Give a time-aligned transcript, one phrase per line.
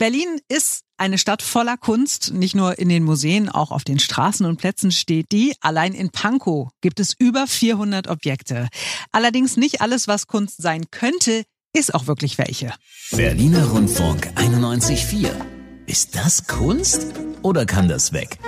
[0.00, 4.46] Berlin ist eine Stadt voller Kunst, nicht nur in den Museen, auch auf den Straßen
[4.46, 5.52] und Plätzen steht die.
[5.60, 8.68] Allein in Pankow gibt es über 400 Objekte.
[9.12, 11.44] Allerdings nicht alles, was Kunst sein könnte,
[11.74, 12.72] ist auch wirklich welche.
[13.10, 15.28] Berliner Rundfunk 91.4.
[15.84, 17.08] Ist das Kunst
[17.42, 18.38] oder kann das weg?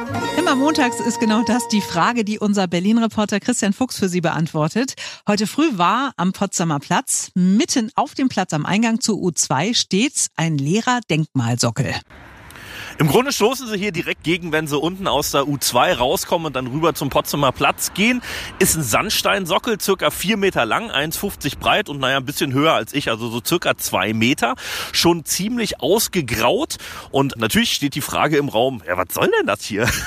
[0.52, 4.96] Immer montags ist genau das die Frage, die unser Berlin-Reporter Christian Fuchs für Sie beantwortet.
[5.26, 10.28] Heute früh war am Potsdamer Platz, mitten auf dem Platz am Eingang zur U2, stets
[10.36, 11.94] ein leerer Denkmalsockel.
[13.02, 16.54] Im Grunde stoßen sie hier direkt gegen, wenn sie unten aus der U2 rauskommen und
[16.54, 18.22] dann rüber zum Potsdamer Platz gehen.
[18.60, 22.94] Ist ein Sandsteinsockel, circa vier Meter lang, 1,50 breit und naja, ein bisschen höher als
[22.94, 24.54] ich, also so circa zwei Meter.
[24.92, 26.76] Schon ziemlich ausgegraut
[27.10, 29.88] und natürlich steht die Frage im Raum, ja, was soll denn das hier?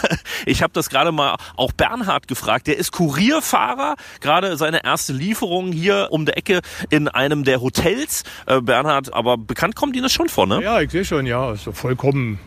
[0.48, 2.67] Ich habe das gerade mal auch Bernhard gefragt.
[2.67, 8.23] Der ist Kurierfahrer, gerade seine erste Lieferung hier um der Ecke in einem der Hotels.
[8.45, 10.62] Äh, Bernhard, aber bekannt kommt Ihnen das schon vor, ne?
[10.62, 12.39] Ja, ich sehe schon, ja, also vollkommen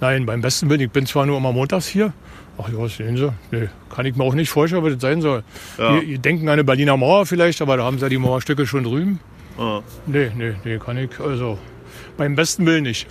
[0.00, 2.12] Nein, beim besten bin ich bin zwar nur immer montags hier.
[2.58, 5.42] Ach ja, sehen Sie, nee, kann ich mir auch nicht vorstellen, was das sein soll.
[5.78, 5.94] Ja.
[5.94, 8.66] Wir, wir denken an eine Berliner Mauer vielleicht, aber da haben Sie ja die Mauerstücke
[8.66, 9.20] schon drüben.
[9.58, 9.82] Ja.
[10.06, 11.58] Nee, nee, nee, kann ich, also
[12.16, 13.06] beim besten Willen nicht.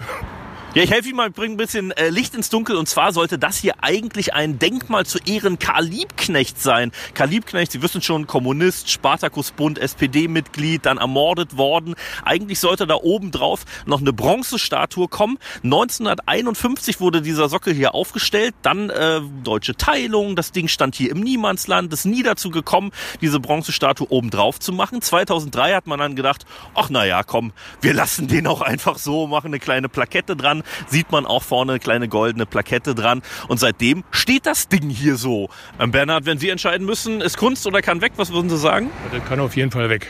[0.76, 2.76] Ja, ich helfe Ihnen mal, bringe ein bisschen äh, Licht ins Dunkel.
[2.76, 6.92] Und zwar sollte das hier eigentlich ein Denkmal zu Ehren Karl Liebknecht sein.
[7.14, 11.96] Karl Liebknecht, Sie wissen schon, Kommunist, Spartakusbund, SPD-Mitglied, dann ermordet worden.
[12.26, 15.38] Eigentlich sollte da oben drauf noch eine Bronzestatue kommen.
[15.64, 18.53] 1951 wurde dieser Sockel hier aufgestellt.
[18.62, 20.36] Dann äh, deutsche Teilung.
[20.36, 21.94] Das Ding stand hier im Niemandsland.
[21.94, 25.02] Ist nie dazu gekommen, diese Bronzestatue oben drauf zu machen.
[25.02, 29.48] 2003 hat man dann gedacht, ach naja, komm, wir lassen den auch einfach so, machen
[29.48, 33.22] eine kleine Plakette dran sieht man auch vorne eine kleine goldene Plakette dran.
[33.48, 35.50] Und seitdem steht das Ding hier so.
[35.80, 38.90] Ähm, Bernhard, wenn Sie entscheiden müssen, ist Kunst oder kann weg, was würden Sie sagen?
[39.12, 40.08] Das kann auf jeden Fall weg.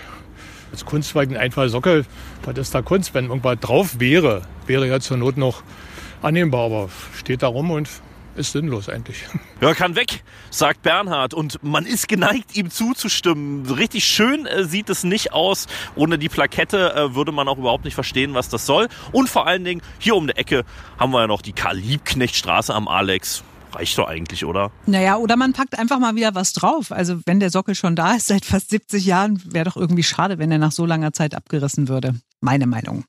[0.72, 2.06] Als Kunstwerk ein einfacher Sockel,
[2.44, 3.14] was ist da Kunst?
[3.14, 5.64] Wenn irgendwas drauf wäre, wäre ja zur Not noch
[6.22, 7.88] annehmbar, aber steht da rum und
[8.36, 9.26] ist sinnlos eigentlich.
[9.62, 11.34] Ja, kann weg, sagt Bernhard.
[11.34, 13.66] Und man ist geneigt, ihm zuzustimmen.
[13.66, 15.68] Richtig schön äh, sieht es nicht aus.
[15.96, 18.90] Ohne die Plakette äh, würde man auch überhaupt nicht verstehen, was das soll.
[19.14, 20.66] Und vor allen Dingen, hier um die Ecke
[21.00, 23.44] haben wir ja noch die Karl-Liebknecht-Straße am Alex
[23.76, 24.72] reicht doch eigentlich, oder?
[24.86, 26.92] Naja, oder man packt einfach mal wieder was drauf.
[26.92, 30.38] Also wenn der Sockel schon da ist seit fast 70 Jahren, wäre doch irgendwie schade,
[30.38, 32.16] wenn er nach so langer Zeit abgerissen würde.
[32.42, 33.06] Meine Meinung.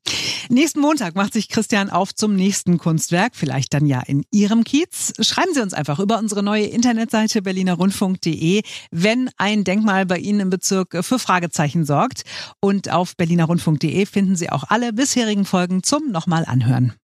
[0.49, 5.13] Nächsten Montag macht sich Christian auf zum nächsten Kunstwerk, vielleicht dann ja in Ihrem Kiez.
[5.21, 10.51] Schreiben Sie uns einfach über unsere neue Internetseite berlinerrundfunk.de, wenn ein Denkmal bei Ihnen im
[10.51, 12.23] Bezirk für Fragezeichen sorgt.
[12.61, 16.93] Und auf berlinerrundfunk.de finden Sie auch alle bisherigen Folgen zum nochmal anhören.